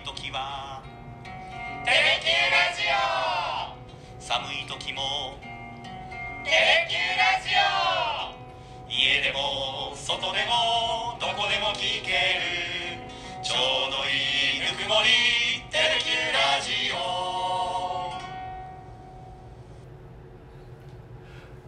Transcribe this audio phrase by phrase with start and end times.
[0.00, 0.82] い時は。
[1.84, 2.96] テレキューラジオ。
[4.18, 5.36] 寒い時も
[6.44, 8.88] テレキューラジオ。
[8.88, 13.04] 家でも外でもどこでも聞ける。
[13.42, 13.56] ちょ
[13.88, 16.98] うどいいぬくもりテレキューラジオ。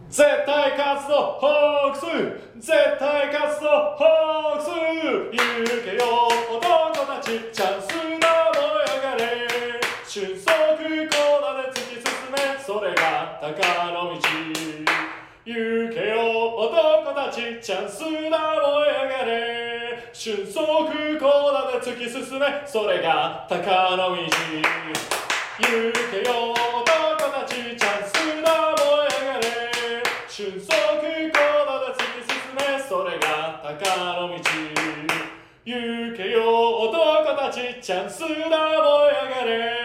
[0.09, 2.01] 絶対勝つぞホークス。
[2.59, 4.69] 絶対勝つぞホークス。
[4.69, 5.41] 行
[5.83, 6.01] けよ
[6.49, 6.61] 男
[7.05, 8.02] たちチャンス
[10.13, 10.85] 俊足コー
[11.41, 13.57] ナーで突き進めそれが鷹
[13.89, 14.21] の道
[15.43, 19.33] 行けよ男たちチャンスだ燃え上がれ
[20.13, 23.57] 俊足コーナーで突き進めそれが鷹
[23.97, 24.29] の道行
[26.11, 26.93] けよ男
[27.31, 29.49] たちチャンスだ燃え上がれ
[30.29, 33.25] 俊足コーナーで突き進めそれが
[33.63, 33.81] 鷹
[34.21, 34.37] の道
[35.65, 39.82] 行けよ男たちチャンスだ燃え上がれ。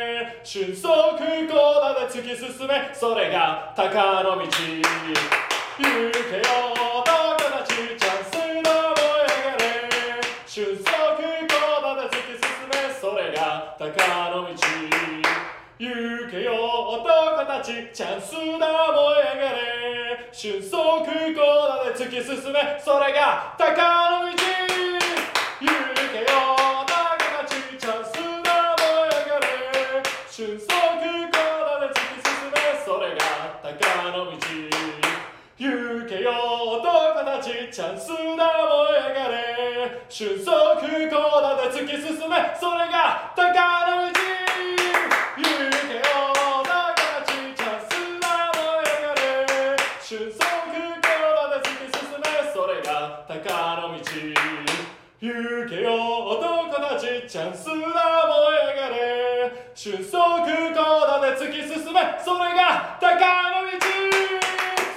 [0.50, 6.42] 俊足コーナーで突き進めそれが鷹の道行けよ
[7.04, 11.20] 男たちチャンスだ燃え上がれ俊足コー
[11.84, 13.92] ナーで突き進めそれが鷹
[14.32, 14.56] の道
[15.78, 16.56] 行けよ
[16.96, 24.40] 男たちチャンスだ燃え上がれ俊足コーナーで突き進めそれが鷹の道
[25.60, 25.68] 行
[26.08, 26.96] けよ男
[27.36, 29.48] たちチャンスだ燃え上がれ
[30.38, 30.86] 俊足コー
[31.66, 33.66] ナーで突き進めそれが鷹
[34.12, 34.38] の道
[35.58, 36.30] 行けよ
[36.78, 43.46] 男たちチャンスだ燃え上がれ俊足コーナーで突き進めそれが鷹
[43.86, 44.18] の道
[45.38, 45.46] 行
[45.86, 53.36] けよ男たちチャンスだ燃え上がれ俊足コーナーで突き進めそれが鷹
[53.76, 54.02] の道
[55.20, 55.94] 行けよ
[56.26, 63.06] 男たちチャンスだ燃え上がれ俊足コーナーで突き進めそれが鷹
[63.50, 63.82] の道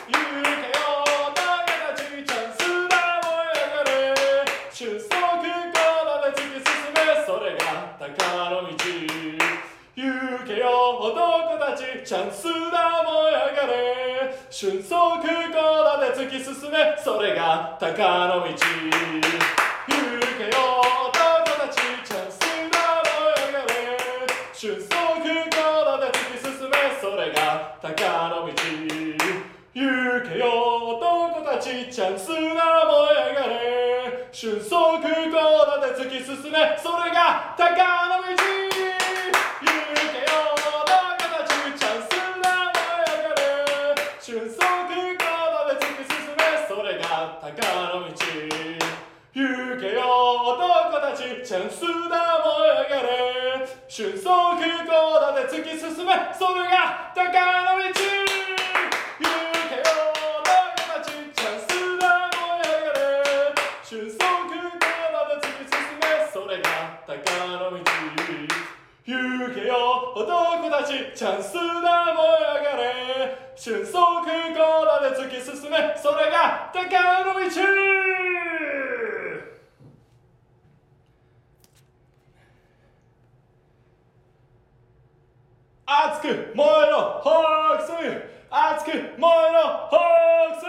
[0.08, 0.80] 行けよ
[1.12, 2.58] 男たちチャンス
[2.90, 5.50] だ燃え上がれ俊足コー
[6.06, 8.10] ナーで突き進めそれが鷹
[8.50, 8.78] の道
[9.96, 10.06] 行
[10.46, 10.66] けよ
[11.00, 18.58] 男たちチャンスだ燃え上がれ俊足コーナーで突き進めそれが鷹の道行
[20.38, 21.22] けよ男
[21.62, 23.74] たちチャンスだ燃え上がれ
[24.54, 28.54] 俊足コーナーで突き進めそれが鷹の道
[29.74, 29.86] 行
[30.28, 30.46] けよ
[30.98, 37.70] 男たちチャンスだ燃え上がれ俊足コーナーで突き進めそれが鷹
[38.10, 38.82] の道行
[40.12, 40.90] けよ男
[41.30, 43.36] たちチャンスだ燃え上が
[44.32, 47.52] れ俊足コーナーで突き進めそれが鷹
[47.92, 48.16] の道
[49.34, 49.44] 行
[49.80, 50.00] けよ
[50.56, 54.64] 男たちチャンスだ燃え上がれ俊足コー
[55.20, 58.08] ナーで突き進めそれが鷹の道行
[59.68, 59.84] けよ
[60.16, 60.56] 男
[60.88, 61.68] たちチャンス
[62.00, 63.52] だ燃え上がれ
[63.84, 67.20] 俊足コーナーで突き進めそれが鷹
[67.60, 67.92] の道
[69.12, 73.54] 行けよ男たちチャンスだ燃え上がれ。
[73.56, 75.78] 俊足コーナーで突き進め。
[75.98, 76.80] それが鷹
[77.26, 77.42] の道。
[85.86, 88.32] 熱く燃えろホークス。
[88.54, 90.68] 熱く燃えろホークス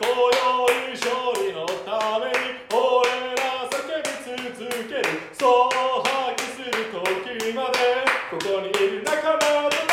[0.00, 4.08] 今宵勝利のために俺ら叫び
[4.56, 5.04] 続ける
[5.34, 5.70] そう
[6.00, 7.76] 吐きする時まで
[8.30, 9.38] ここにいる仲間
[9.68, 9.89] と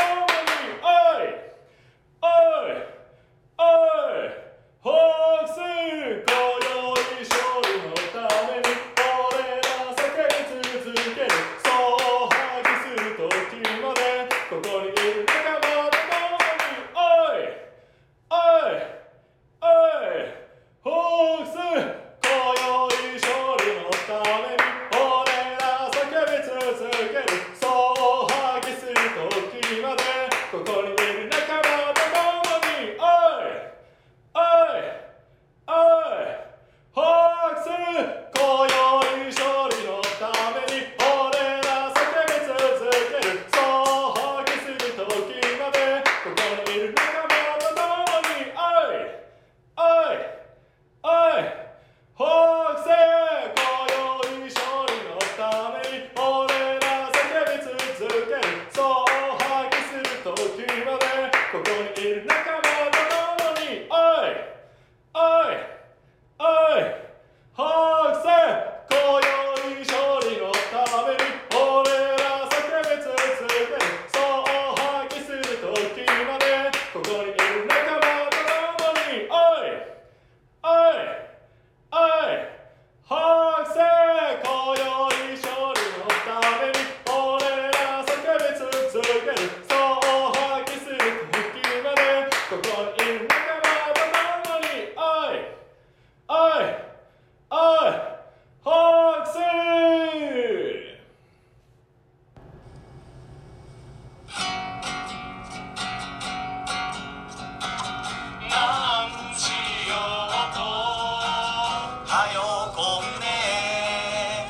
[112.17, 112.41] さよ
[112.75, 114.49] こんね。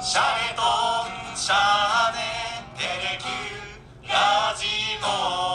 [0.00, 2.18] シャレとんシャーネ。
[2.78, 4.66] テレキュラジ
[5.02, 5.49] オ